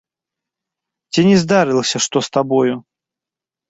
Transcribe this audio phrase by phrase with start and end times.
[1.13, 2.75] Ці не здарылася што з табою?